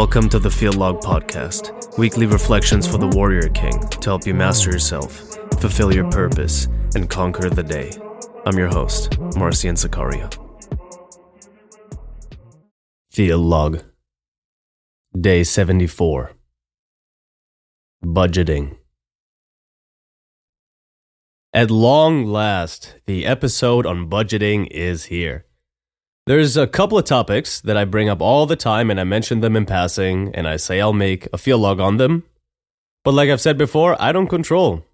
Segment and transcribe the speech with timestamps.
[0.00, 4.32] Welcome to the Field Log Podcast, weekly reflections for the Warrior King to help you
[4.32, 7.92] master yourself, fulfill your purpose, and conquer the day.
[8.46, 10.34] I'm your host, Marcian Sakaria.
[13.10, 13.84] Field Log,
[15.20, 16.32] Day 74
[18.02, 18.78] Budgeting.
[21.52, 25.44] At long last, the episode on budgeting is here.
[26.26, 29.40] There's a couple of topics that I bring up all the time, and I mention
[29.40, 32.24] them in passing, and I say I'll make a field log on them.
[33.04, 34.84] But like I've said before, I don't control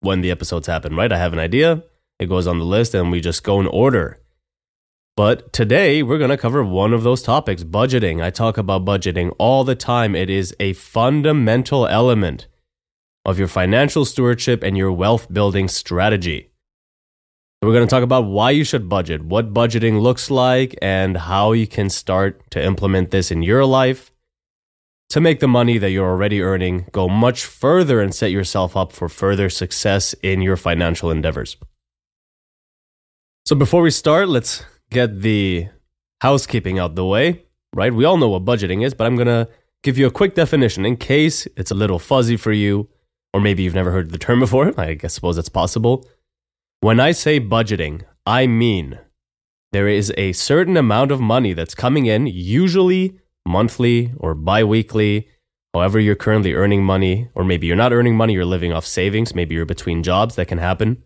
[0.00, 1.10] when the episodes happen, right?
[1.10, 1.82] I have an idea,
[2.20, 4.20] it goes on the list, and we just go in order.
[5.16, 8.22] But today, we're going to cover one of those topics budgeting.
[8.22, 10.14] I talk about budgeting all the time.
[10.14, 12.46] It is a fundamental element
[13.24, 16.47] of your financial stewardship and your wealth building strategy.
[17.60, 21.50] We're going to talk about why you should budget, what budgeting looks like, and how
[21.52, 24.12] you can start to implement this in your life
[25.08, 28.92] to make the money that you're already earning go much further and set yourself up
[28.92, 31.56] for further success in your financial endeavors.
[33.44, 35.68] So, before we start, let's get the
[36.20, 37.92] housekeeping out the way, right?
[37.92, 39.48] We all know what budgeting is, but I'm going to
[39.82, 42.88] give you a quick definition in case it's a little fuzzy for you,
[43.32, 44.78] or maybe you've never heard the term before.
[44.78, 46.06] I guess suppose it's possible.
[46.80, 49.00] When I say budgeting, I mean
[49.72, 55.28] there is a certain amount of money that's coming in, usually monthly or bi weekly,
[55.74, 59.34] however, you're currently earning money, or maybe you're not earning money, you're living off savings,
[59.34, 61.02] maybe you're between jobs, that can happen.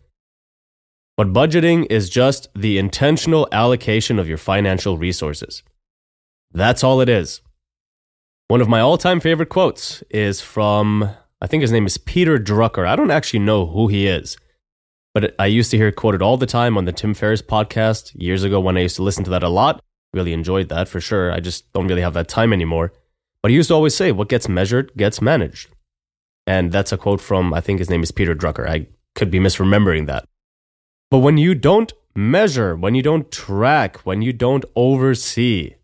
[1.17, 5.63] But budgeting is just the intentional allocation of your financial resources.
[6.51, 7.41] That's all it is.
[8.47, 11.09] One of my all time favorite quotes is from,
[11.41, 12.87] I think his name is Peter Drucker.
[12.87, 14.37] I don't actually know who he is.
[15.13, 18.11] But I used to hear it quoted all the time on the Tim Ferriss podcast
[18.15, 19.83] years ago when I used to listen to that a lot.
[20.11, 21.31] Really enjoyed that for sure.
[21.31, 22.93] I just don't really have that time anymore.
[23.41, 25.69] But he used to always say, what gets measured gets managed.
[26.47, 28.67] And that's a quote from, I think his name is Peter Drucker.
[28.67, 30.27] I could be misremembering that.
[31.11, 35.75] But when you don't measure, when you don't track, when you don't oversee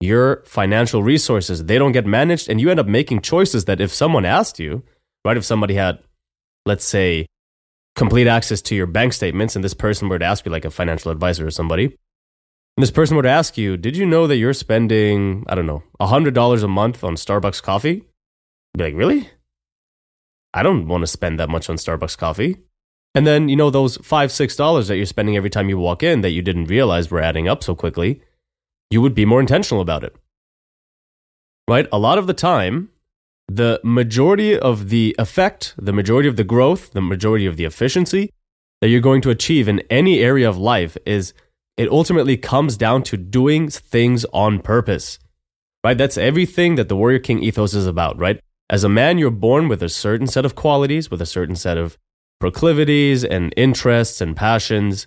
[0.00, 3.92] your financial resources, they don't get managed and you end up making choices that if
[3.92, 4.82] someone asked you,
[5.24, 5.98] right, if somebody had,
[6.64, 7.26] let's say,
[7.94, 10.70] complete access to your bank statements and this person were to ask you like a
[10.70, 11.84] financial advisor or somebody.
[11.84, 15.66] And this person were to ask you did you know that you're spending i don't
[15.66, 18.04] know $100 a month on starbucks coffee?
[18.74, 19.30] You'd be like really?
[20.54, 22.58] I don't want to spend that much on starbucks coffee.
[23.14, 26.02] And then you know those five six dollars that you're spending every time you walk
[26.02, 28.22] in that you didn't realize were adding up so quickly
[28.90, 30.14] you would be more intentional about it.
[31.68, 31.86] Right?
[31.92, 32.90] A lot of the time
[33.56, 38.32] the majority of the effect, the majority of the growth, the majority of the efficiency
[38.80, 41.34] that you're going to achieve in any area of life is
[41.76, 45.18] it ultimately comes down to doing things on purpose.
[45.84, 45.98] Right?
[45.98, 48.40] That's everything that the Warrior King ethos is about, right?
[48.70, 51.76] As a man, you're born with a certain set of qualities, with a certain set
[51.76, 51.98] of
[52.40, 55.06] proclivities and interests and passions.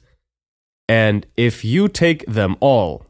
[0.87, 3.05] And if you take them all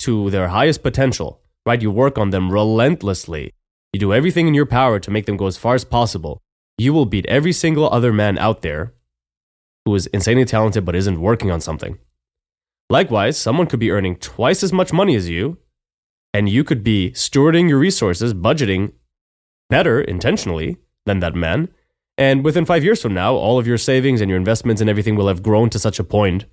[0.00, 3.52] to their highest potential, right, you work on them relentlessly,
[3.92, 6.40] you do everything in your power to make them go as far as possible,
[6.78, 8.94] you will beat every single other man out there
[9.84, 11.98] who is insanely talented but isn't working on something.
[12.88, 15.58] Likewise, someone could be earning twice as much money as you,
[16.32, 18.92] and you could be stewarding your resources, budgeting
[19.68, 21.68] better intentionally than that man.
[22.16, 25.16] And within five years from now, all of your savings and your investments and everything
[25.16, 26.44] will have grown to such a point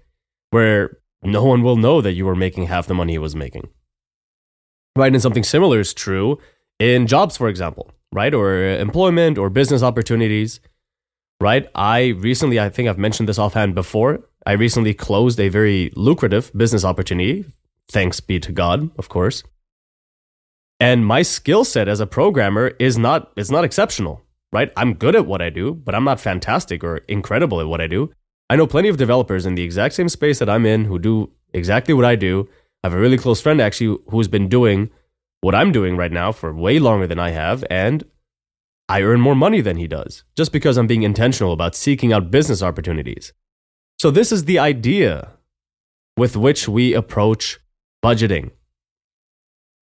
[0.51, 3.69] where no one will know that you were making half the money he was making.
[4.95, 5.11] Right?
[5.11, 6.39] And something similar is true
[6.79, 8.33] in jobs, for example, right?
[8.33, 10.59] Or employment or business opportunities,
[11.39, 11.69] right?
[11.75, 14.21] I recently, I think I've mentioned this offhand before.
[14.45, 17.45] I recently closed a very lucrative business opportunity,
[17.89, 19.43] thanks be to God, of course.
[20.79, 24.21] And my skill set as a programmer is not it's not exceptional,
[24.53, 24.71] right?
[24.77, 27.87] I'm good at what I do, but I'm not fantastic or incredible at what I
[27.87, 28.11] do.
[28.49, 31.31] I know plenty of developers in the exact same space that I'm in who do
[31.53, 32.47] exactly what I do.
[32.83, 34.89] I have a really close friend actually who's been doing
[35.41, 38.03] what I'm doing right now for way longer than I have, and
[38.87, 42.31] I earn more money than he does, just because I'm being intentional about seeking out
[42.31, 43.33] business opportunities.
[43.99, 45.33] So, this is the idea
[46.17, 47.59] with which we approach
[48.03, 48.51] budgeting.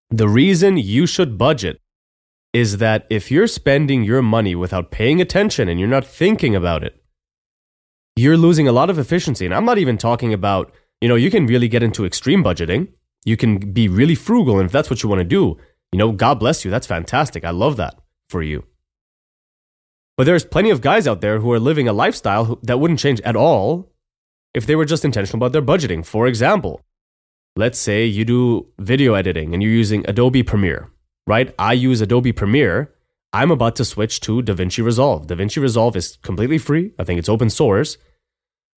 [0.09, 1.81] The reason you should budget
[2.53, 6.83] is that if you're spending your money without paying attention and you're not thinking about
[6.83, 7.01] it,
[8.15, 9.45] you're losing a lot of efficiency.
[9.45, 12.89] And I'm not even talking about, you know, you can really get into extreme budgeting.
[13.27, 14.57] You can be really frugal.
[14.57, 15.57] And if that's what you want to do,
[15.91, 16.71] you know, God bless you.
[16.71, 17.43] That's fantastic.
[17.43, 18.63] I love that for you.
[20.15, 23.19] But there's plenty of guys out there who are living a lifestyle that wouldn't change
[23.21, 23.91] at all
[24.53, 26.05] if they were just intentional about their budgeting.
[26.05, 26.79] For example,
[27.57, 30.89] let's say you do video editing and you're using Adobe Premiere,
[31.27, 31.53] right?
[31.59, 32.93] I use Adobe Premiere.
[33.33, 35.27] I'm about to switch to DaVinci Resolve.
[35.27, 36.93] DaVinci Resolve is completely free.
[36.97, 37.97] I think it's open source.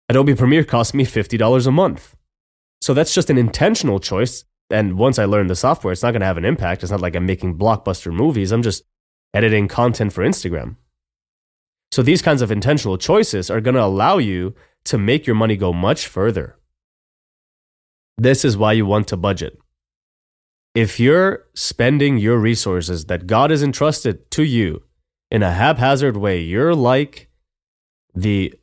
[0.08, 2.17] Adobe Premiere costs me $50 a month.
[2.81, 4.44] So that's just an intentional choice.
[4.71, 6.82] And once I learn the software, it's not going to have an impact.
[6.82, 8.53] It's not like I'm making blockbuster movies.
[8.53, 8.85] I'm just
[9.35, 10.77] editing content for Instagram.
[11.93, 14.55] So these kinds of intentional choices are going to allow you
[14.85, 16.56] to make your money go much further.
[18.17, 19.59] This is why you want to budget.
[20.75, 24.85] If you're spending your resources that God has entrusted to you
[25.31, 27.29] in a haphazard way, you're like
[28.15, 28.55] the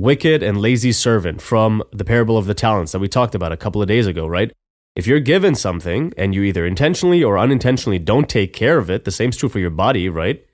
[0.00, 3.56] wicked and lazy servant from the parable of the talents that we talked about a
[3.56, 4.52] couple of days ago, right?
[4.96, 9.04] If you're given something and you either intentionally or unintentionally don't take care of it,
[9.04, 10.44] the same's true for your body, right?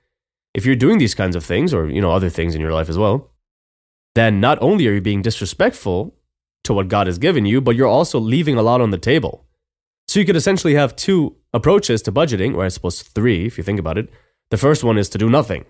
[0.53, 2.89] If you're doing these kinds of things or, you know, other things in your life
[2.89, 3.31] as well,
[4.13, 6.15] then not only are you being disrespectful
[6.63, 9.45] to what God has given you, but you're also leaving a lot on the table.
[10.07, 13.63] So you could essentially have two approaches to budgeting, or I suppose three if you
[13.63, 14.09] think about it.
[14.51, 15.65] The first one is to do nothing,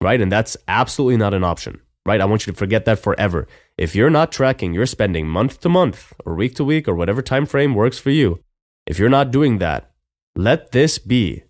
[0.00, 0.20] right?
[0.20, 2.20] And that's absolutely not an option, right?
[2.20, 3.46] I want you to forget that forever.
[3.78, 7.22] If you're not tracking your spending month to month or week to week or whatever
[7.22, 8.42] time frame works for you,
[8.86, 9.90] if you're not doing that,
[10.34, 11.44] let this be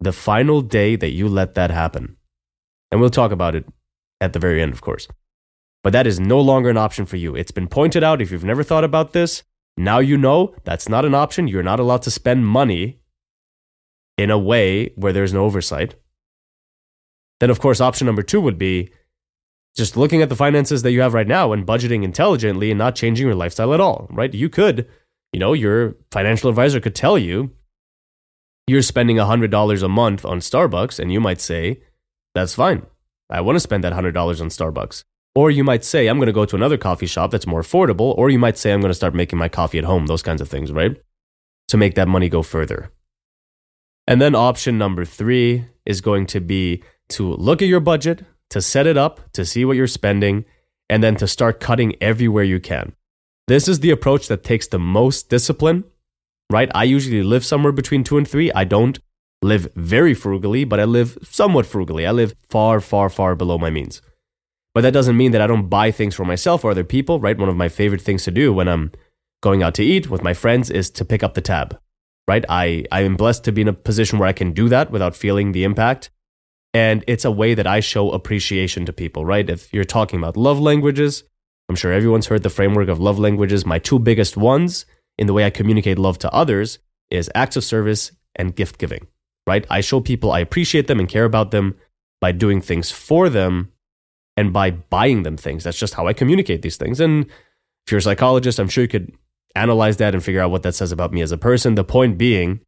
[0.00, 2.16] the final day that you let that happen.
[2.90, 3.64] And we'll talk about it
[4.20, 5.08] at the very end, of course.
[5.82, 7.34] But that is no longer an option for you.
[7.34, 8.20] It's been pointed out.
[8.20, 9.42] If you've never thought about this,
[9.76, 11.48] now you know that's not an option.
[11.48, 13.00] You're not allowed to spend money
[14.18, 15.94] in a way where there's no oversight.
[17.38, 18.90] Then, of course, option number two would be
[19.76, 22.96] just looking at the finances that you have right now and budgeting intelligently and not
[22.96, 24.32] changing your lifestyle at all, right?
[24.32, 24.88] You could,
[25.32, 27.52] you know, your financial advisor could tell you
[28.66, 31.82] you're spending $100 a month on Starbucks, and you might say,
[32.34, 32.84] that's fine.
[33.30, 35.04] I want to spend that $100 on Starbucks.
[35.36, 38.16] Or you might say, I'm going to go to another coffee shop that's more affordable.
[38.16, 40.40] Or you might say, I'm going to start making my coffee at home, those kinds
[40.40, 40.96] of things, right?
[41.68, 42.90] To make that money go further.
[44.06, 48.62] And then option number three is going to be to look at your budget, to
[48.62, 50.44] set it up, to see what you're spending,
[50.88, 52.94] and then to start cutting everywhere you can.
[53.48, 55.84] This is the approach that takes the most discipline
[56.50, 56.70] right?
[56.74, 58.52] I usually live somewhere between two and three.
[58.52, 58.98] I don't
[59.42, 62.06] live very frugally, but I live somewhat frugally.
[62.06, 64.00] I live far, far, far below my means.
[64.74, 67.38] But that doesn't mean that I don't buy things for myself or other people, right?
[67.38, 68.92] One of my favorite things to do when I'm
[69.42, 71.78] going out to eat with my friends is to pick up the tab,
[72.28, 72.44] right?
[72.48, 75.16] I, I am blessed to be in a position where I can do that without
[75.16, 76.10] feeling the impact.
[76.76, 79.48] And it's a way that I show appreciation to people, right?
[79.48, 81.24] If you're talking about love languages,
[81.70, 83.64] I'm sure everyone's heard the framework of love languages.
[83.64, 84.84] My two biggest ones
[85.16, 86.78] in the way I communicate love to others
[87.10, 89.06] is acts of service and gift giving,
[89.46, 89.64] right?
[89.70, 91.76] I show people I appreciate them and care about them
[92.20, 93.72] by doing things for them
[94.36, 95.64] and by buying them things.
[95.64, 97.00] That's just how I communicate these things.
[97.00, 97.24] And
[97.86, 99.14] if you're a psychologist, I'm sure you could
[99.54, 101.74] analyze that and figure out what that says about me as a person.
[101.74, 102.60] The point being,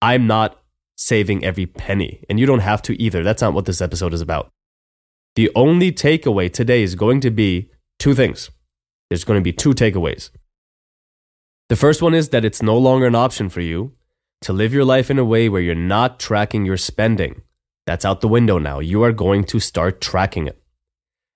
[0.00, 0.61] I'm not
[0.96, 3.22] saving every penny, and you don't have to either.
[3.22, 4.50] That's not what this episode is about.
[5.34, 8.50] The only takeaway today is going to be two things.
[9.08, 10.30] There's going to be two takeaways.
[11.68, 13.92] The first one is that it's no longer an option for you
[14.42, 17.42] to live your life in a way where you're not tracking your spending.
[17.86, 18.80] That's out the window now.
[18.80, 20.62] You are going to start tracking it.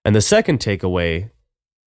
[0.04, 1.30] And the second takeaway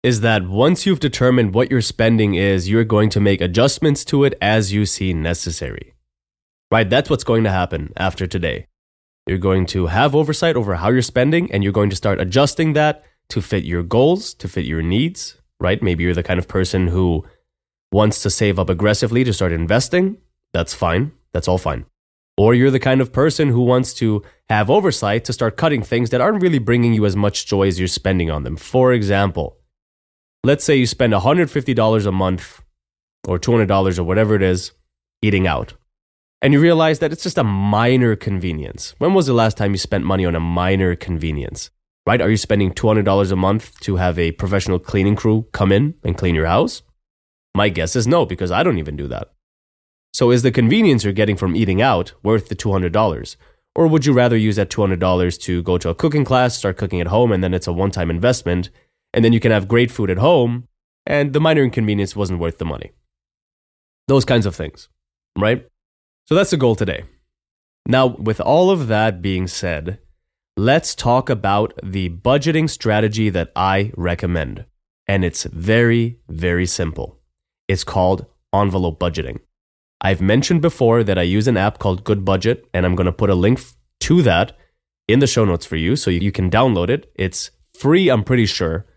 [0.03, 4.23] is that once you've determined what your spending is, you're going to make adjustments to
[4.23, 5.94] it as you see necessary.
[6.71, 6.89] Right?
[6.89, 8.67] That's what's going to happen after today.
[9.27, 12.73] You're going to have oversight over how you're spending, and you're going to start adjusting
[12.73, 15.81] that to fit your goals, to fit your needs, right?
[15.81, 17.25] Maybe you're the kind of person who
[17.91, 20.17] wants to save up aggressively to start investing,
[20.55, 21.11] that's fine.
[21.33, 21.85] That's all fine.
[22.37, 26.11] Or you're the kind of person who wants to have oversight to start cutting things
[26.11, 28.55] that aren't really bringing you as much joy as you're spending on them.
[28.55, 29.57] For example,
[30.45, 32.61] let's say you spend $150 a month
[33.27, 34.71] or $200 or whatever it is
[35.21, 35.73] eating out.
[36.45, 38.93] And you realize that it's just a minor convenience.
[38.99, 41.71] When was the last time you spent money on a minor convenience?
[42.05, 42.21] Right?
[42.21, 46.15] Are you spending $200 a month to have a professional cleaning crew come in and
[46.15, 46.83] clean your house?
[47.55, 49.31] My guess is no, because I don't even do that.
[50.13, 53.35] So is the convenience you're getting from eating out worth the $200?
[53.73, 57.01] Or would you rather use that $200 to go to a cooking class, start cooking
[57.01, 58.69] at home, and then it's a one time investment,
[59.15, 60.67] and then you can have great food at home,
[61.07, 62.91] and the minor inconvenience wasn't worth the money?
[64.07, 64.89] Those kinds of things,
[65.39, 65.65] right?
[66.27, 67.03] So that's the goal today.
[67.87, 69.99] Now, with all of that being said,
[70.57, 74.65] let's talk about the budgeting strategy that I recommend.
[75.07, 77.19] And it's very, very simple.
[77.67, 79.39] It's called envelope budgeting.
[80.01, 83.29] I've mentioned before that I use an app called Goodbudget, and I'm going to put
[83.29, 83.61] a link
[84.01, 84.57] to that
[85.07, 87.11] in the show notes for you so you can download it.
[87.15, 88.87] It's free, I'm pretty sure,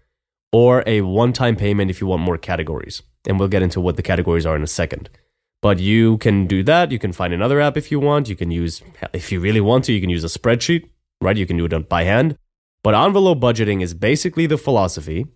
[0.51, 3.03] or a one time payment if you want more categories.
[3.27, 5.11] And we'll get into what the categories are in a second.
[5.61, 6.93] But you can do that.
[6.93, 8.29] You can find another app if you want.
[8.29, 10.89] You can use, if you really want to, you can use a spreadsheet,
[11.21, 11.37] right?
[11.37, 12.39] You can do it by hand.
[12.83, 15.27] But envelope budgeting is basically the philosophy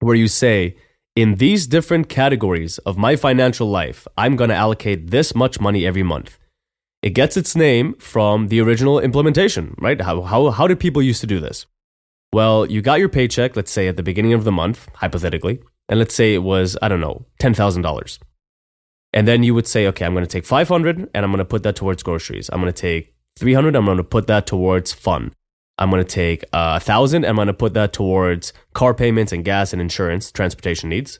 [0.00, 0.76] where you say,
[1.14, 5.84] in these different categories of my financial life, I'm going to allocate this much money
[5.84, 6.38] every month.
[7.02, 10.00] It gets its name from the original implementation, right?
[10.00, 11.66] How, how, how did people used to do this?
[12.32, 15.98] Well, you got your paycheck, let's say at the beginning of the month, hypothetically, and
[15.98, 18.18] let's say it was, I don't know, $10,000.
[19.12, 21.44] And then you would say, okay, I'm going to take 500 and I'm going to
[21.44, 22.48] put that towards groceries.
[22.52, 25.34] I'm going to take 300, I'm going to put that towards fun.
[25.78, 27.24] I'm going to take a uh, thousand.
[27.24, 31.18] I'm going to put that towards car payments and gas and insurance, transportation needs.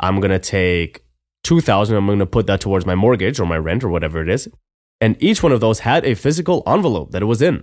[0.00, 1.04] I'm going to take
[1.44, 1.96] 2000.
[1.96, 4.48] I'm going to put that towards my mortgage or my rent or whatever it is.
[5.00, 7.62] And each one of those had a physical envelope that it was in.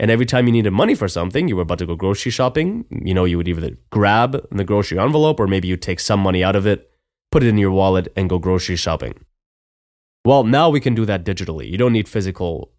[0.00, 2.84] And every time you needed money for something, you were about to go grocery shopping,
[2.90, 6.42] you know, you would either grab the grocery envelope or maybe you'd take some money
[6.42, 6.90] out of it,
[7.32, 9.14] put it in your wallet, and go grocery shopping.
[10.24, 11.68] Well, now we can do that digitally.
[11.68, 12.70] You don't need physical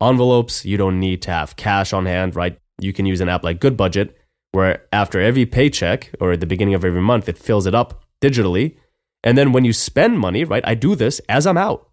[0.00, 0.64] envelopes.
[0.64, 2.56] You don't need to have cash on hand, right?
[2.78, 4.14] You can use an app like Goodbudget,
[4.52, 8.04] where after every paycheck or at the beginning of every month, it fills it up
[8.20, 8.76] digitally.
[9.24, 10.62] And then when you spend money, right?
[10.66, 11.88] I do this as I'm out,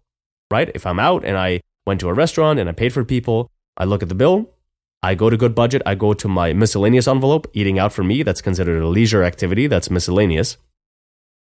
[0.50, 0.70] right?
[0.74, 3.84] If I'm out and I went to a restaurant and I paid for people, I
[3.84, 4.50] look at the bill,
[5.02, 8.42] I go to Goodbudget, I go to my miscellaneous envelope, eating out for me, that's
[8.42, 10.58] considered a leisure activity, that's miscellaneous.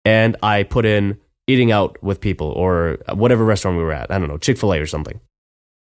[0.07, 4.11] And I put in eating out with people or whatever restaurant we were at.
[4.11, 5.21] I don't know, Chick fil A or something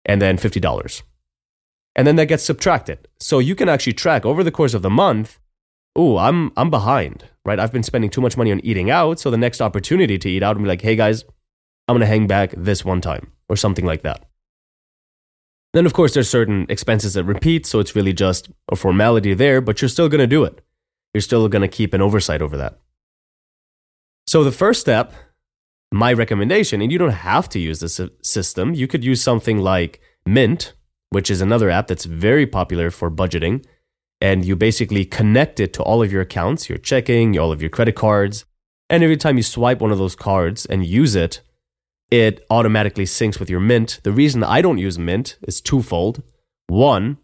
[0.05, 1.03] and then $50.
[1.95, 3.07] And then that gets subtracted.
[3.19, 5.39] So you can actually track over the course of the month,
[5.95, 7.59] oh, I'm I'm behind, right?
[7.59, 10.43] I've been spending too much money on eating out, so the next opportunity to eat
[10.43, 11.23] out and be like, "Hey guys,
[11.88, 14.23] I'm going to hang back this one time." or something like that.
[15.73, 19.59] Then of course there's certain expenses that repeat, so it's really just a formality there,
[19.59, 20.61] but you're still going to do it.
[21.13, 22.79] You're still going to keep an oversight over that.
[24.29, 25.12] So the first step
[25.91, 29.57] my recommendation, and you don't have to use this uh, system, you could use something
[29.57, 30.74] like Mint,
[31.09, 33.65] which is another app that's very popular for budgeting.
[34.21, 37.71] And you basically connect it to all of your accounts, your checking, all of your
[37.71, 38.45] credit cards.
[38.88, 41.41] And every time you swipe one of those cards and use it,
[42.12, 44.00] it automatically syncs with your Mint.
[44.03, 46.21] The reason I don't use Mint is twofold.
[46.67, 47.17] One,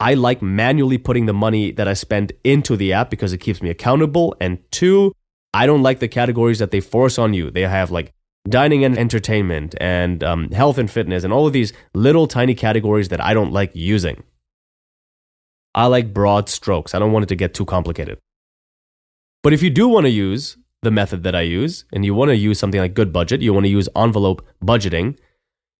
[0.00, 3.62] I like manually putting the money that I spend into the app because it keeps
[3.62, 4.34] me accountable.
[4.40, 5.12] And two,
[5.56, 7.50] I don't like the categories that they force on you.
[7.50, 8.12] They have like
[8.46, 13.08] dining and entertainment and um, health and fitness and all of these little tiny categories
[13.08, 14.22] that I don't like using.
[15.74, 16.94] I like broad strokes.
[16.94, 18.18] I don't want it to get too complicated.
[19.42, 22.28] But if you do want to use the method that I use and you want
[22.28, 25.18] to use something like Goodbudget, you want to use envelope budgeting,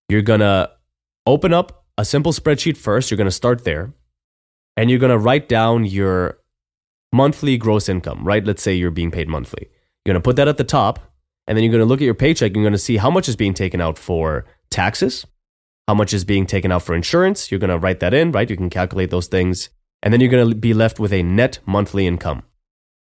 [0.09, 0.71] you're going to
[1.27, 3.11] open up a simple spreadsheet first.
[3.11, 3.93] You're going to start there
[4.75, 6.39] and you're going to write down your
[7.17, 8.45] monthly gross income, right?
[8.45, 9.69] Let's say you're being paid monthly.
[10.05, 11.01] You're going to put that at the top,
[11.47, 13.11] and then you're going to look at your paycheck and you're going to see how
[13.11, 15.27] much is being taken out for taxes,
[15.89, 17.51] how much is being taken out for insurance.
[17.51, 18.51] You're going to write that in, right?
[18.51, 19.71] You can calculate those things.
[20.03, 22.43] And then you're going to be left with a net monthly income.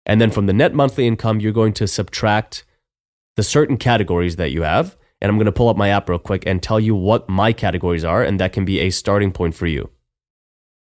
[0.06, 2.63] And then from the net monthly income, you're going to subtract
[3.36, 4.96] the certain categories that you have.
[5.20, 7.51] And I'm going to pull up my app real quick and tell you what my
[7.51, 9.89] categories are, and that can be a starting point for you.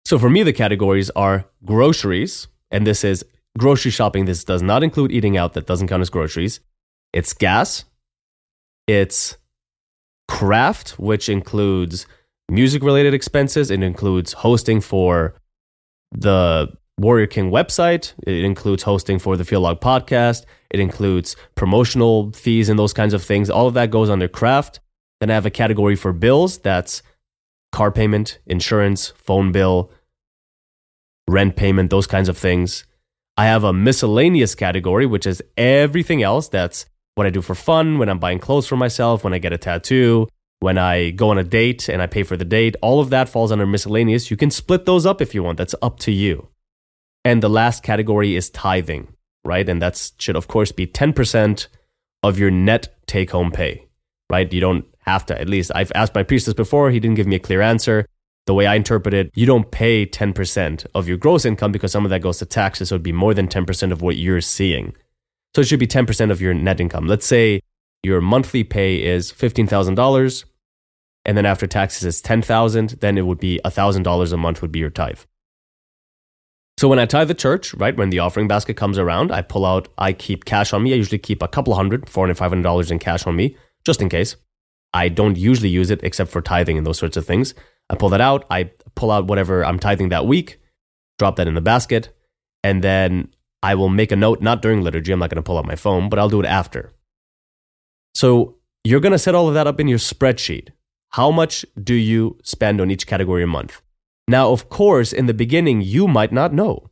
[0.05, 3.25] So for me, the categories are groceries, and this is
[3.57, 4.25] grocery shopping.
[4.25, 6.59] This does not include eating out, that doesn't count as groceries.
[7.13, 7.85] It's gas,
[8.87, 9.37] it's
[10.27, 12.07] craft, which includes
[12.49, 15.35] music related expenses, it includes hosting for
[16.11, 22.31] the Warrior King website, it includes hosting for the Field Log podcast, it includes promotional
[22.31, 23.49] fees and those kinds of things.
[23.49, 24.79] All of that goes under craft.
[25.19, 27.03] Then I have a category for bills that's
[27.71, 29.91] car payment, insurance, phone bill,
[31.31, 32.85] rent payment, those kinds of things.
[33.37, 36.49] I have a miscellaneous category, which is everything else.
[36.49, 36.85] That's
[37.15, 39.57] what I do for fun, when I'm buying clothes for myself, when I get a
[39.57, 40.27] tattoo,
[40.59, 42.75] when I go on a date and I pay for the date.
[42.81, 44.29] All of that falls under miscellaneous.
[44.29, 45.57] You can split those up if you want.
[45.57, 46.49] That's up to you.
[47.23, 49.67] And the last category is tithing, right?
[49.67, 51.67] And that should, of course, be 10%
[52.23, 53.87] of your net take home pay,
[54.29, 54.51] right?
[54.51, 55.39] You don't have to.
[55.39, 56.91] At least I've asked my priestess before.
[56.91, 58.05] He didn't give me a clear answer
[58.47, 62.05] the way I interpret it, you don't pay 10% of your gross income because some
[62.05, 62.89] of that goes to taxes.
[62.89, 64.95] So it'd be more than 10% of what you're seeing.
[65.55, 67.07] So it should be 10% of your net income.
[67.07, 67.61] Let's say
[68.03, 70.45] your monthly pay is $15,000
[71.25, 74.79] and then after taxes is 10,000, then it would be $1,000 a month would be
[74.79, 75.19] your tithe.
[76.77, 79.65] So when I tithe the church, right, when the offering basket comes around, I pull
[79.65, 80.93] out, I keep cash on me.
[80.93, 83.55] I usually keep a couple hundred, $400, $500 in cash on me,
[83.85, 84.35] just in case.
[84.93, 87.53] I don't usually use it except for tithing and those sorts of things.
[87.91, 88.45] I pull that out.
[88.49, 90.59] I pull out whatever I'm tithing that week,
[91.19, 92.15] drop that in the basket,
[92.63, 93.27] and then
[93.61, 95.11] I will make a note, not during liturgy.
[95.11, 96.91] I'm not going to pull out my phone, but I'll do it after.
[98.15, 100.69] So you're going to set all of that up in your spreadsheet.
[101.09, 103.81] How much do you spend on each category a month?
[104.27, 106.89] Now, of course, in the beginning, you might not know.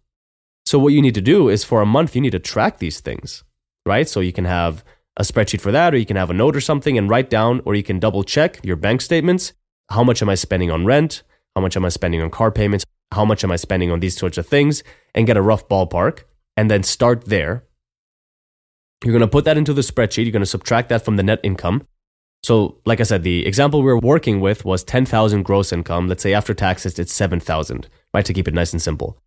[0.65, 2.99] So, what you need to do is for a month, you need to track these
[2.99, 3.45] things,
[3.85, 4.07] right?
[4.09, 4.83] So, you can have
[5.15, 7.61] a spreadsheet for that, or you can have a note or something and write down,
[7.65, 9.53] or you can double check your bank statements.
[9.89, 11.23] How much am I spending on rent?
[11.55, 12.85] How much am I spending on car payments?
[13.11, 14.83] How much am I spending on these sorts of things?
[15.15, 16.23] And get a rough ballpark
[16.55, 17.65] and then start there.
[19.03, 20.23] You're going to put that into the spreadsheet.
[20.23, 21.87] You're going to subtract that from the net income.
[22.43, 26.07] So, like I said, the example we were working with was 10,000 gross income.
[26.07, 28.25] Let's say after taxes, it's 7,000, right?
[28.25, 29.17] To keep it nice and simple.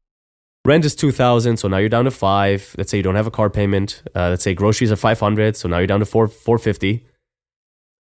[0.65, 2.75] Rent is 2,000, so now you're down to five.
[2.79, 4.03] Let's say you don't have a car payment.
[4.15, 7.05] Uh, let's say groceries are 500, so now you're down to four, 450.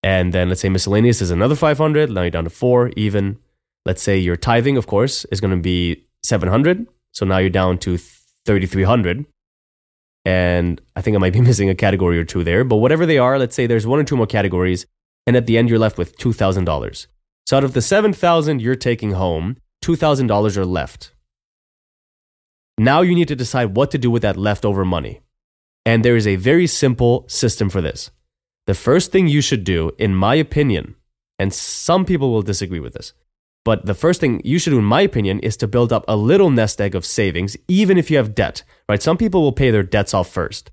[0.03, 2.11] And then let's say miscellaneous is another 500.
[2.11, 3.39] Now you're down to four, even.
[3.85, 6.87] Let's say your tithing, of course, is going to be 700.
[7.13, 9.27] So now you're down to 3,300.
[10.25, 13.19] And I think I might be missing a category or two there, but whatever they
[13.19, 14.87] are, let's say there's one or two more categories.
[15.27, 17.07] And at the end, you're left with $2,000.
[17.47, 21.13] So out of the 7,000 you're taking home, $2,000 are left.
[22.79, 25.21] Now you need to decide what to do with that leftover money.
[25.85, 28.11] And there is a very simple system for this.
[28.67, 30.97] The first thing you should do, in my opinion,
[31.39, 33.13] and some people will disagree with this,
[33.65, 36.17] but the first thing you should do, in my opinion, is to build up a
[36.17, 39.03] little nest egg of savings, even if you have debt, right?
[39.03, 40.71] Some people will pay their debts off first.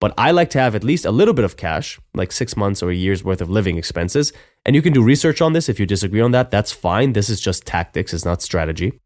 [0.00, 2.82] But I like to have at least a little bit of cash, like six months
[2.82, 4.32] or a year's worth of living expenses.
[4.66, 5.68] And you can do research on this.
[5.68, 7.12] If you disagree on that, that's fine.
[7.12, 9.00] This is just tactics, it's not strategy.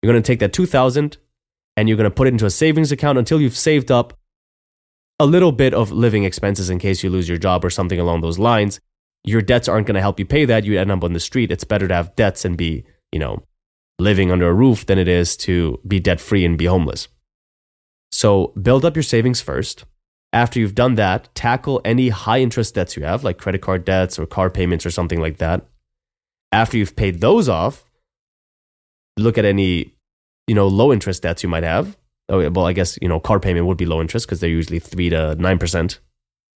[0.00, 1.16] You're going to take that 2000
[1.76, 4.16] and you're going to put it into a savings account until you've saved up
[5.20, 8.22] a little bit of living expenses in case you lose your job or something along
[8.22, 8.80] those lines
[9.24, 10.64] your debts aren't going to help you pay that.
[10.64, 11.50] You end up on the street.
[11.50, 13.42] It's better to have debts and be, you know,
[13.98, 17.08] living under a roof than it is to be debt free and be homeless.
[18.10, 19.84] So build up your savings first.
[20.32, 24.18] After you've done that, tackle any high interest debts you have, like credit card debts
[24.18, 25.66] or car payments or something like that.
[26.52, 27.84] After you've paid those off,
[29.16, 29.94] look at any,
[30.46, 31.96] you know, low interest debts you might have.
[32.30, 34.78] Oh, well, I guess, you know, car payment would be low interest because they're usually
[34.78, 35.98] 3 to 9%,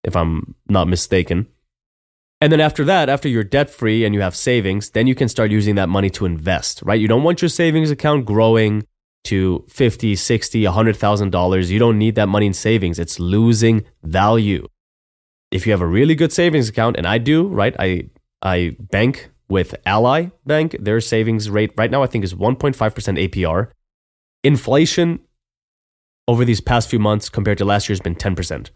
[0.05, 1.49] if I'm not mistaken.
[2.41, 5.29] And then after that, after you're debt free and you have savings, then you can
[5.29, 7.01] start using that money to invest, right?
[7.01, 8.87] You don't want your savings account growing
[9.25, 11.71] to 50, 60, $100,000.
[11.71, 12.99] You don't need that money in savings.
[12.99, 14.69] It's losing value.
[15.51, 17.75] If you have a really good savings account, and I do, right?
[17.79, 18.11] I,
[18.43, 20.77] I bank with Ally Bank.
[20.79, 23.71] Their savings rate right now, I think, is 1.5% APR.
[24.43, 25.21] Inflation
[26.27, 28.71] over these past few months compared to last year has been 10%.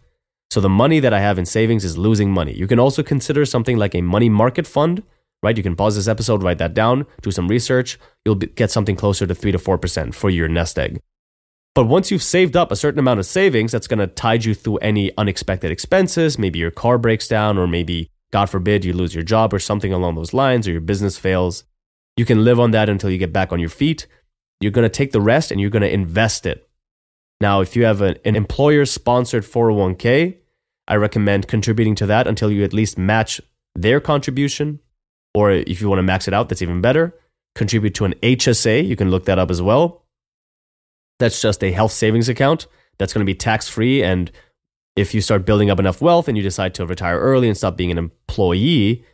[0.51, 2.53] So the money that I have in savings is losing money.
[2.53, 5.03] You can also consider something like a money market fund,
[5.43, 5.55] right?
[5.55, 7.99] You can pause this episode, write that down, do some research.
[8.25, 10.99] You'll get something closer to 3 to 4% for your nest egg.
[11.75, 14.55] But once you've saved up a certain amount of savings, that's going to tide you
[14.55, 16.39] through any unexpected expenses.
[16.39, 19.93] Maybe your car breaks down, or maybe, God forbid, you lose your job or something
[19.93, 21.63] along those lines, or your business fails.
[22.17, 24.07] You can live on that until you get back on your feet.
[24.59, 26.68] You're going to take the rest and you're going to invest it
[27.41, 30.37] now, if you have an, an employer sponsored 401k,
[30.87, 33.39] I recommend contributing to that until you at least match
[33.75, 34.79] their contribution.
[35.33, 37.15] Or if you want to max it out, that's even better.
[37.55, 38.85] Contribute to an HSA.
[38.85, 40.05] You can look that up as well.
[41.19, 44.03] That's just a health savings account that's going to be tax free.
[44.03, 44.31] And
[44.95, 47.77] if you start building up enough wealth and you decide to retire early and stop
[47.77, 49.05] being an employee,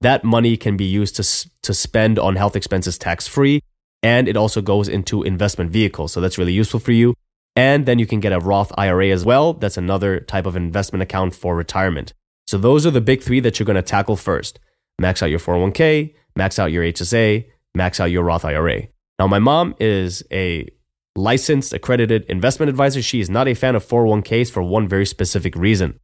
[0.00, 3.62] that money can be used to, to spend on health expenses tax free.
[4.02, 6.12] And it also goes into investment vehicles.
[6.12, 7.14] So that's really useful for you.
[7.54, 9.52] And then you can get a Roth IRA as well.
[9.52, 12.14] That's another type of investment account for retirement.
[12.46, 14.58] So those are the big three that you're going to tackle first.
[14.98, 18.88] Max out your 401k, max out your HSA, max out your Roth IRA.
[19.18, 20.68] Now, my mom is a
[21.14, 23.02] licensed, accredited investment advisor.
[23.02, 25.98] She is not a fan of 401ks for one very specific reason.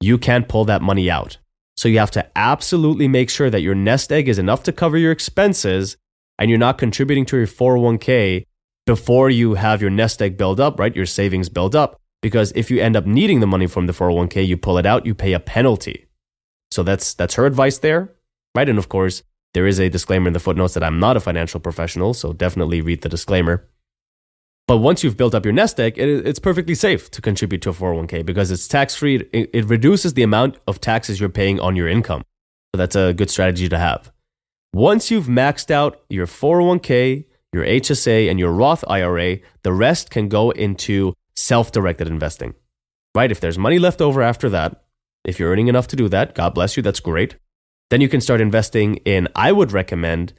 [0.00, 1.38] You can't pull that money out.
[1.76, 4.98] So you have to absolutely make sure that your nest egg is enough to cover
[4.98, 5.96] your expenses
[6.38, 8.44] and you're not contributing to your 401k
[8.86, 10.94] before you have your nest egg build up, right?
[10.94, 11.96] Your savings build up.
[12.22, 15.06] Because if you end up needing the money from the 401k, you pull it out,
[15.06, 16.06] you pay a penalty.
[16.70, 18.14] So that's that's her advice there,
[18.54, 18.68] right?
[18.68, 19.22] And of course,
[19.54, 22.80] there is a disclaimer in the footnotes that I'm not a financial professional, so definitely
[22.80, 23.66] read the disclaimer.
[24.68, 27.70] But once you've built up your nest egg, it, it's perfectly safe to contribute to
[27.70, 29.16] a 401k because it's tax free.
[29.32, 32.22] It, it reduces the amount of taxes you're paying on your income.
[32.72, 34.12] So that's a good strategy to have.
[34.72, 40.28] Once you've maxed out your 401k, your HSA, and your Roth IRA, the rest can
[40.28, 42.54] go into self directed investing.
[43.14, 43.30] Right?
[43.30, 44.84] If there's money left over after that,
[45.24, 47.36] if you're earning enough to do that, God bless you, that's great.
[47.90, 50.32] Then you can start investing in, I would recommend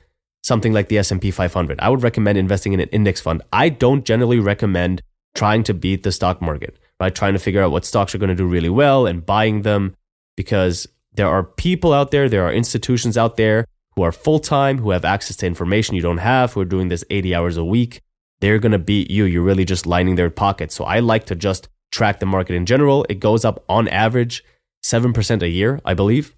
[0.44, 1.80] something like the S&P 500.
[1.80, 3.42] I would recommend investing in an index fund.
[3.52, 5.02] I don't generally recommend
[5.36, 7.14] trying to beat the stock market, right?
[7.14, 9.96] Trying to figure out what stocks are going to do really well and buying them
[10.36, 13.66] because There are people out there, there are institutions out there
[13.96, 16.88] who are full time, who have access to information you don't have, who are doing
[16.88, 18.02] this 80 hours a week.
[18.40, 19.26] They're going to beat you.
[19.26, 20.76] You're really just lining their pockets.
[20.76, 23.06] So I like to just track the market in general.
[23.10, 24.44] It goes up on average
[24.84, 26.36] 7% a year, I believe.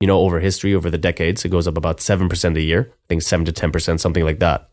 [0.00, 2.90] You know, over history, over the decades, it goes up about 7% a year.
[2.92, 4.70] I think 7 to 10%, something like that.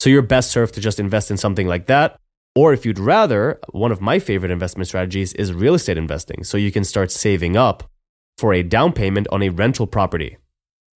[0.00, 2.18] So you're best served to just invest in something like that.
[2.54, 6.44] Or if you'd rather, one of my favorite investment strategies is real estate investing.
[6.44, 7.88] So you can start saving up
[8.36, 10.36] for a down payment on a rental property,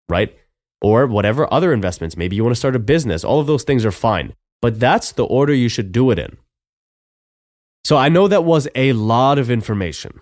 [0.09, 0.37] right?
[0.82, 2.16] Or whatever other investments.
[2.16, 3.24] Maybe you want to start a business.
[3.24, 4.34] All of those things are fine.
[4.60, 6.36] But that's the order you should do it in.
[7.84, 10.20] So I know that was a lot of information.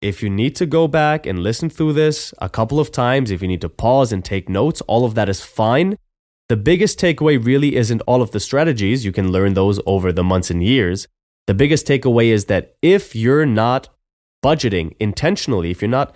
[0.00, 3.42] If you need to go back and listen through this a couple of times, if
[3.42, 5.96] you need to pause and take notes, all of that is fine.
[6.48, 9.04] The biggest takeaway really isn't all of the strategies.
[9.04, 11.08] You can learn those over the months and years.
[11.46, 13.88] The biggest takeaway is that if you're not
[14.44, 16.14] budgeting intentionally, if you're not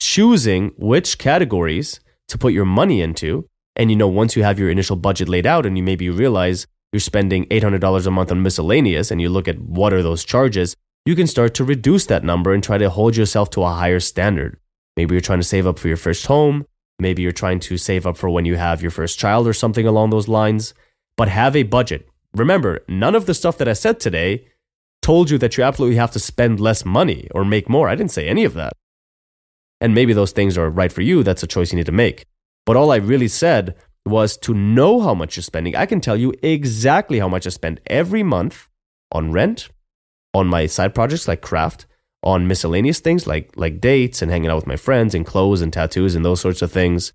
[0.00, 2.00] choosing which categories
[2.32, 5.46] to put your money into, and you know, once you have your initial budget laid
[5.46, 9.48] out and you maybe realize you're spending $800 a month on miscellaneous and you look
[9.48, 12.90] at what are those charges, you can start to reduce that number and try to
[12.90, 14.58] hold yourself to a higher standard.
[14.96, 16.66] Maybe you're trying to save up for your first home.
[16.98, 19.86] Maybe you're trying to save up for when you have your first child or something
[19.86, 20.74] along those lines.
[21.16, 22.08] But have a budget.
[22.34, 24.46] Remember, none of the stuff that I said today
[25.00, 27.88] told you that you absolutely have to spend less money or make more.
[27.88, 28.72] I didn't say any of that.
[29.82, 31.24] And maybe those things are right for you.
[31.24, 32.24] That's a choice you need to make.
[32.64, 33.74] But all I really said
[34.06, 35.74] was to know how much you're spending.
[35.74, 38.68] I can tell you exactly how much I spend every month
[39.10, 39.70] on rent,
[40.32, 41.86] on my side projects like craft,
[42.22, 45.72] on miscellaneous things like like dates and hanging out with my friends and clothes and
[45.72, 47.12] tattoos and those sorts of things,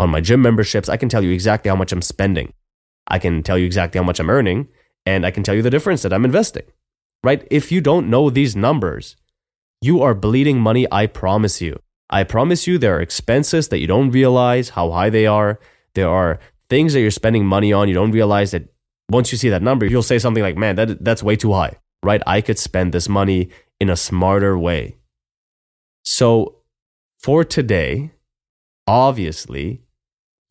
[0.00, 2.52] on my gym memberships, I can tell you exactly how much I'm spending.
[3.06, 4.66] I can tell you exactly how much I'm earning
[5.06, 6.64] and I can tell you the difference that I'm investing.
[7.22, 7.46] Right?
[7.48, 9.16] If you don't know these numbers,
[9.80, 11.78] you are bleeding money, I promise you.
[12.10, 15.60] I promise you there are expenses that you don't realize how high they are.
[15.94, 16.38] There are
[16.70, 18.72] things that you're spending money on you don't realize that
[19.10, 21.76] once you see that number, you'll say something like, "Man, that that's way too high."
[22.02, 22.22] right?
[22.26, 23.48] I could spend this money
[23.80, 24.96] in a smarter way.
[26.04, 26.56] So,
[27.18, 28.12] for today,
[28.86, 29.82] obviously,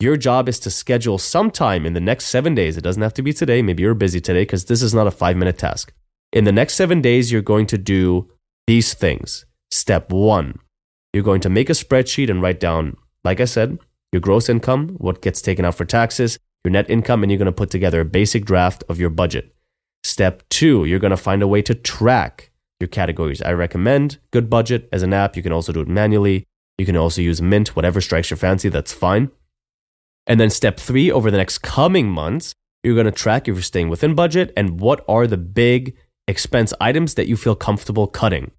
[0.00, 2.76] your job is to schedule sometime in the next seven days.
[2.76, 3.62] It doesn't have to be today.
[3.62, 5.92] Maybe you're busy today because this is not a five minute task.
[6.32, 8.30] In the next seven days, you're going to do
[8.66, 9.46] these things.
[9.70, 10.58] Step one,
[11.12, 13.78] you're going to make a spreadsheet and write down, like I said,
[14.12, 17.46] your gross income, what gets taken out for taxes, your net income, and you're going
[17.46, 19.54] to put together a basic draft of your budget.
[20.04, 23.42] Step two, you're going to find a way to track your categories.
[23.42, 25.36] I recommend Goodbudget as an app.
[25.36, 26.44] You can also do it manually.
[26.78, 29.30] You can also use Mint, whatever strikes your fancy, that's fine.
[30.26, 32.52] And then step three, over the next coming months,
[32.84, 35.96] you're going to track if you're staying within budget and what are the big
[36.28, 38.52] expense items that you feel comfortable cutting.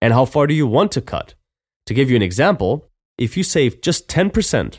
[0.00, 1.34] And how far do you want to cut?
[1.86, 4.78] To give you an example, if you save just 10%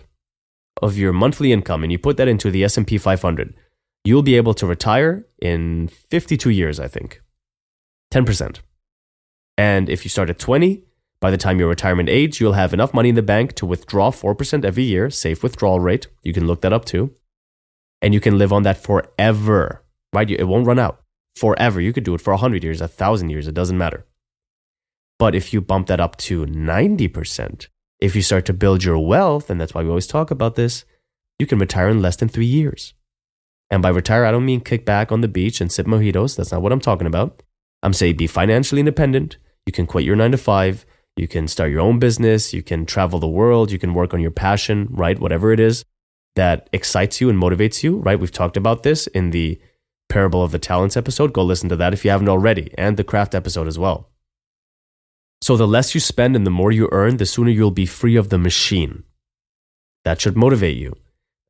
[0.82, 3.54] of your monthly income and you put that into the S&P 500,
[4.04, 7.22] you'll be able to retire in 52 years, I think.
[8.14, 8.60] 10%.
[9.58, 10.84] And if you start at 20,
[11.22, 14.12] by the time your retirement age, you'll have enough money in the bank to withdraw
[14.12, 16.08] 4% every year, safe withdrawal rate.
[16.24, 17.16] You can look that up too.
[18.02, 20.30] And you can live on that forever, right?
[20.30, 21.02] It won't run out
[21.36, 21.80] forever.
[21.80, 24.06] You could do it for 100 years, 1,000 years, it doesn't matter.
[25.18, 27.68] But if you bump that up to 90%,
[28.00, 30.86] if you start to build your wealth, and that's why we always talk about this,
[31.40, 32.94] you can retire in less than three years.
[33.70, 36.36] And by retire, I don't mean kick back on the beach and sip mojitos.
[36.36, 37.42] That's not what I'm talking about.
[37.82, 39.38] I'm saying be financially independent.
[39.66, 40.86] You can quit your nine to five.
[41.18, 42.54] You can start your own business.
[42.54, 43.72] You can travel the world.
[43.72, 45.20] You can work on your passion, right?
[45.20, 45.86] Whatever it is
[46.36, 48.20] that excites you and motivates you, right?
[48.20, 49.60] We've talked about this in the
[50.10, 51.34] Parable of the Talents episode.
[51.34, 54.10] Go listen to that if you haven't already, and the craft episode as well.
[55.46, 58.16] So the less you spend and the more you earn, the sooner you'll be free
[58.16, 59.04] of the machine.
[60.04, 60.96] That should motivate you.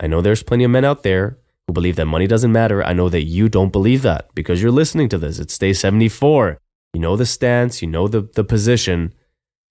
[0.02, 2.84] I know there's plenty of men out there who believe that money doesn't matter.
[2.84, 5.40] I know that you don't believe that because you're listening to this.
[5.40, 6.60] It's day 74.
[6.94, 9.14] You know the stance, you know the, the position.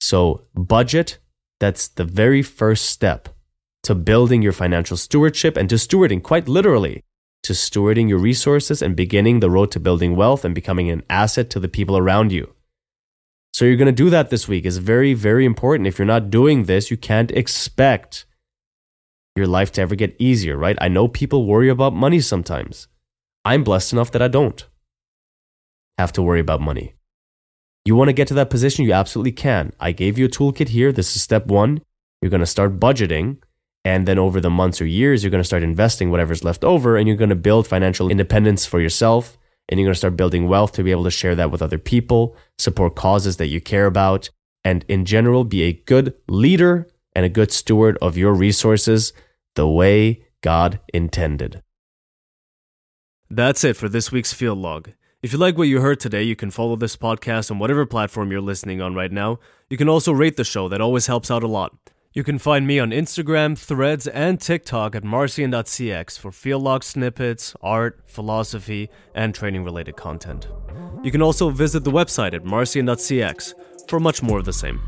[0.01, 1.19] So, budget,
[1.61, 3.29] that's the very first step
[3.83, 7.03] to building your financial stewardship and to stewarding, quite literally,
[7.43, 11.51] to stewarding your resources and beginning the road to building wealth and becoming an asset
[11.51, 12.54] to the people around you.
[13.55, 14.67] So, you're going to do that this week.
[14.67, 15.87] It's very, very important.
[15.87, 18.27] If you're not doing this, you can't expect
[19.37, 20.77] your life to ever get easier, right?
[20.81, 22.89] I know people worry about money sometimes.
[23.45, 24.67] I'm blessed enough that I don't
[25.99, 26.95] have to worry about money.
[27.85, 28.85] You want to get to that position?
[28.85, 29.73] You absolutely can.
[29.79, 30.91] I gave you a toolkit here.
[30.91, 31.81] This is step one.
[32.21, 33.37] You're going to start budgeting.
[33.85, 36.97] And then over the months or years, you're going to start investing whatever's left over
[36.97, 39.39] and you're going to build financial independence for yourself.
[39.69, 41.79] And you're going to start building wealth to be able to share that with other
[41.79, 44.31] people, support causes that you care about,
[44.63, 49.13] and in general be a good leader and a good steward of your resources
[49.55, 51.63] the way God intended.
[53.31, 54.91] That's it for this week's Field Log.
[55.23, 58.31] If you like what you heard today, you can follow this podcast on whatever platform
[58.31, 59.39] you're listening on right now.
[59.71, 61.75] You can also rate the show, that always helps out a lot.
[62.17, 67.57] You can find me on Instagram, Threads, and TikTok at marcian.cx for field log snippets,
[67.61, 70.47] art, philosophy, and training related content.
[71.03, 73.55] You can also visit the website at marcian.cx
[73.89, 74.81] for much more of the same.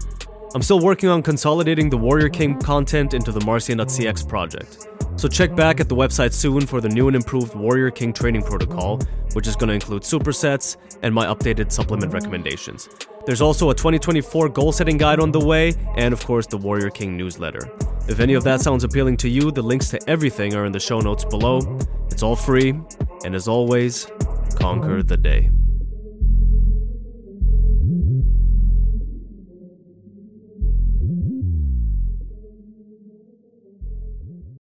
[0.55, 4.87] I'm still working on consolidating the Warrior King content into the Marcian.cx project.
[5.17, 8.45] So check back at the website soon for the new and improved Warrior King training
[8.45, 9.01] protocol,
[9.33, 12.89] which is going to include supersets and my updated supplement recommendations.
[13.27, 16.91] There's also a 2024 goal setting guide on the way, and of course, the Warrior
[16.91, 17.69] King newsletter.
[18.09, 20.79] If any of that sounds appealing to you, the links to everything are in the
[20.79, 21.59] show notes below.
[22.09, 22.79] It's all free,
[23.25, 24.07] and as always,
[24.55, 25.51] conquer the day.